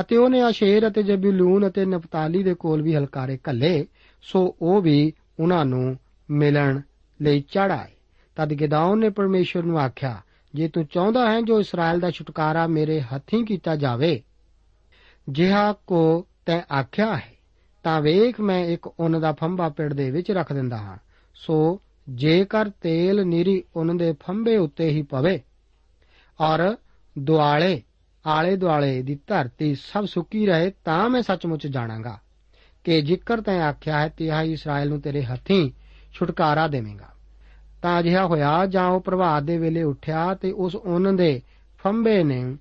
[0.00, 3.86] ਅਤੇ ਉਹਨੇ ਆਸ਼ੇਰ ਅਤੇ ਜਬੂਲੂਨ ਅਤੇ ਨਫਤਾਲੀ ਦੇ ਕੋਲ ਵੀ ਹਲਕਾਰੇ ਘੱਲੇ,
[4.22, 5.96] ਸੋ ਉਹ ਵੀ ਉਹਨਾਂ ਨੂੰ
[6.30, 6.80] ਮਿਲਣ
[7.22, 7.92] ਲਈ ਚੜਾਏ
[8.36, 10.22] ਤਦ ਗਿਦਾਉਨ ਨੇ ਪਰਮੇਸ਼ਵਰ ਨੂੰ ਆਖਿਆ,
[10.54, 14.22] ਜੇ ਤੂੰ ਚਾਹੁੰਦਾ ਹੈ ਜੋ ਇਸਰਾਇਲ ਦਾ ਛੁਟਕਾਰਾ ਮੇਰੇ ਹੱਥੀਂ ਕੀਤਾ ਜਾਵੇ,
[15.28, 17.32] ਜਿਹਾ ਕੋ ਤੈ ਆਖਿਆ ਹੈ,
[17.84, 20.96] ਤਾਂ ਵੇਖ ਮੈਂ ਇੱਕ ਉਹਨਾਂ ਦਾ ਫੰਬਾ ਪਿੜ ਦੇ ਵਿੱਚ ਰੱਖ ਦਿੰਦਾ ਹਾਂ।
[21.34, 25.40] ਸੋ ਜੇਕਰ ਤੇਲ ਨੀਰੀ ਉਹਨਾਂ ਦੇ ਫੰਬੇ ਉੱਤੇ ਹੀ ਪਵੇ
[26.40, 26.76] ਔਰ
[27.18, 27.82] ਦੁਆਲੇ
[28.26, 32.18] ਆਲੇ ਦੁਆਲੇ ਦੀ ਧਰਤੀ ਸਭ ਸੁੱਕੀ ਰਹੇ ਤਾਂ ਮੈਂ ਸੱਚਮੁੱਚ ਜਾਣਾਂਗਾ
[32.84, 35.70] ਕਿ ਜਿਕਰ ਤੈਂ ਆਖਿਆ ਹੈ, ਤਿਹਾ ਇਸਰਾਇਲ ਨੂੰ ਤੇਰੇ ਹੱਥੀਂ
[36.12, 37.08] ਛੁਟਕਾਰਾ ਦੇਵੇਂਗਾ।
[37.82, 41.42] ਤਾਂ ਅਜਿਹਾ ਹੋਇਆ, ਜਾਂ ਉਹ ਪ੍ਰਭਾਤ ਦੇ ਵੇਲੇ ਉੱਠਿਆ ਤੇ ਉਸ ਉਹਨਾਂ ਦੇ
[41.78, 42.56] ਫੰਬੇ ਨੇ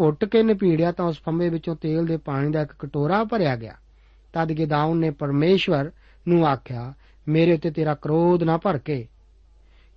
[0.00, 3.74] ਘੁੱਟ ਕੇ ਨਪੀੜਿਆ ਤਾਂ ਉਸ ਫੰਬੇ ਵਿੱਚੋਂ ਤੇਲ ਦੇ ਪਾਣੀ ਦਾ ਇੱਕ ਕਟੋਰਾ ਭਰਿਆ ਗਿਆ।
[4.32, 5.90] ਤਦ ਗਿਦਾਉਨ ਨੇ ਪਰਮੇਸ਼ਵਰ
[6.28, 6.94] ਨੂੰ ਆਖਿਆ,
[7.28, 9.08] ਮੇਰੇ ਉੱਤੇ ਤੇਰਾ ਕ੍ਰੋਧ ਨਾ ਭਰ ਕੇ।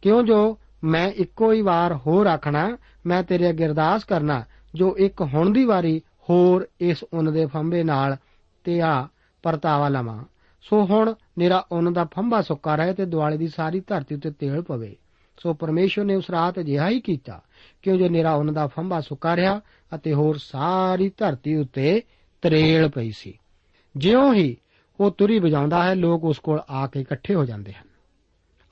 [0.02, 4.44] ਕਿਉਂ ਜੋ ਮੈਂ ਇੱਕੋ ਹੀ ਵਾਰ ਹੋਰ ਆਖਣਾ, ਮੈਂ ਤੇਰੇ ਅੱਗੇ ਅਰਦਾਸ ਕਰਨਾ
[4.76, 8.18] ਜੋ ਇੱਕ ਹੁਣ ਦੀ ਵਾਰੀ ਹੋਰ ਇਸ ਉੱਨ ਦੇ ਫੰਬੇ ਨਾਲ
[8.64, 9.08] ਤੇ ਆ
[9.44, 10.24] ਪਰਤਾਵਾ ਲਵਾਂ।
[10.62, 14.62] ਸੋ ਹੁਣ ਮੇਰਾ ਉੱਨ ਦਾ ਫੰਬਾ ਸੁੱਕਾ ਰਹੇ ਤੇ ਦੁਆਲੇ ਦੀ ਸਾਰੀ ਧਰਤੀ ਉੱਤੇ ਤੇਲ
[14.62, 14.96] ਪਵੇ।
[15.44, 17.42] ਸੋ ਪਰਮੇਸ਼ਵਰ ਨੇ ਉਸ ਰਾਤ ਅਜਿਹਾ ਹੀ ਕੀਤਾ
[17.82, 19.62] ਕਿਉਂ ਜੋ ਮੇਰਾ ਉੱਨ ਦਾ ਫੰਬਾ ਸੁੱਕਾ ਰਿਹਾ
[19.96, 22.02] ਅਤੇ ਹੋਰ ਸਾਰੀ ਧਰਤੀ ਉੱਤੇ
[22.42, 23.40] ਤਰੇਲ ਪਈ ਸੀ।
[23.98, 24.58] ਜਿਉਂ ਹੀ
[25.00, 27.88] ਉਹ ਤੁਰੀ ਵਜਾਉਂਦਾ ਹੈ, ਲੋਕ ਉਸ ਕੋਲ ਆ ਕੇ ਇਕੱਠੇ ਹੋ ਜਾਂਦੇ ਹਨ।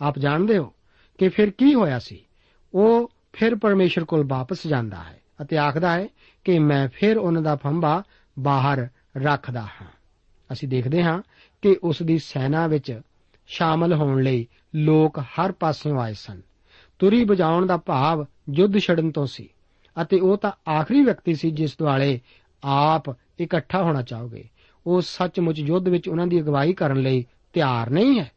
[0.01, 0.73] ਆਪ ਜਾਣਦੇ ਹੋ
[1.17, 2.25] ਕਿ ਫਿਰ ਕੀ ਹੋਇਆ ਸੀ?
[2.73, 6.08] ਉਹ ਫਿਰ ਪਰਮੇਸ਼ਰ ਕੋਲ ਵਾਪਸ ਜਾਂਦਾ ਹੈ। ਅਤੇ ਆਖਦਾ ਹੈ
[6.43, 8.04] ਕਿ ਮੈਂ ਫਿਰ ਉਹਨਾਂ ਦਾ ਫੰਬਾ
[8.39, 9.88] ਬਾਹਰ ਰੱਖਦਾ ਹਾਂ।
[10.52, 11.21] ਅਸੀਂ ਦੇਖਦੇ ਹਾਂ
[11.62, 13.02] ਕਿ ਉਸ ਦੀ ਸੈਨਾ ਵਿੱਚ
[13.48, 16.41] ਸ਼ਾਮਲ ਹੋਣ ਲਈ ਲੋਕ ਹਰ ਪਾਸਿਓਂ ਆਏ ਸਨ।
[17.00, 19.50] ਤੁਰੀ ਵਜਾਉਣ ਦਾ ਭਾਵ ਯੁੱਧ ਛੜਨ ਤੋਂ ਸੀ
[20.02, 22.21] ਅਤੇ ਉਹ ਤਾਂ ਆਖਰੀ ਵਿਅਕਤੀ ਸੀ ਜਿਸ ਦੁਆਲੇ
[22.63, 23.04] ਆਪ
[23.39, 24.50] ਇਕੱਠਾ ਹੋਣਾ ਚਾਹੋਗੇ।
[24.88, 28.32] ਉਹ ਸੱਚਮੁੱਚ ਯੁੱਧ ਵਿੱਚ ਉਹਨਾਂ ਦੀ ਅਗਵਾਈ ਕਰਨ ਲਈ ਤਿਆਰ ਨਹੀਂ ਹੈ।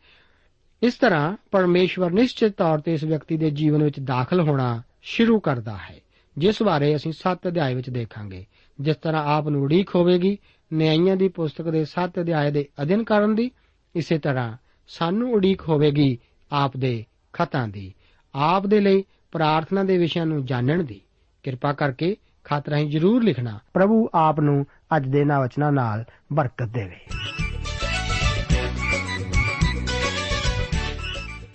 [0.82, 5.76] ਇਸ ਤਰ੍ਹਾਂ ਪਰਮੇਸ਼ਵਰ ਨਿਸ਼ਚਿਤ ਤੌਰ ਤੇ ਇਸ ਵਿਅਕਤੀ ਦੇ ਜੀਵਨ ਵਿੱਚ ਦਾਖਲ ਹੋਣਾ ਸ਼ੁਰੂ ਕਰਦਾ
[5.76, 6.00] ਹੈ।
[6.38, 8.46] ਜਿਸ ਬਾਰੇ ਅਸੀਂ 7 ਅਧਿਆਏ ਵਿੱਚ ਦੇਖਾਂਗੇ,
[8.80, 10.38] ਜਿਸ ਤਰ੍ਹਾਂ ਆਪ ਨੂੰ ਉਡੀਕ ਹੋਵੇਗੀ,
[10.72, 13.50] ਨਿਆਂਇਆਂ ਦੀ ਪੁਸਤਕ ਦੇ 7 ਅਧਿਆਏ ਦੇ ਅਧਿਨ ਕਰਨ ਦੀ,
[13.96, 14.56] ਇਸੇ ਤਰ੍ਹਾਂ
[14.88, 16.18] ਸਾਨੂੰ ਉਡੀਕ ਹੋਵੇਗੀ
[16.52, 17.94] ਆਪ ਦੇ ਖਤਾਂ ਦੀ,
[18.34, 21.00] ਆਪ ਦੇ ਲਈ ਪ੍ਰਾਰਥਨਾ ਦੇ ਵਿਸ਼ਿਆਂ ਨੂੰ ਜਾਣਨ ਦੀ।
[21.42, 26.62] ਕਿਰਪਾ ਕਰਕੇ ਖਤ ਰਾਹੀਂ ਜਰੂਰ ਲਿਖਣਾ। ਪ੍ਰਭੂ ਆਪ ਨੂੰ ਅੱਜ ਦੇ ਇਹਨਾਂ ਵਚਨਾਂ ਨਾਲ ਬਰਕਤ
[26.62, 26.98] ਦੇਵੇ।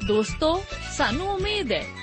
[0.07, 0.63] ਦੋਸਤੋ,
[0.97, 2.02] ਸਾਨੂੰ ਉਮੀਦ ਹੈ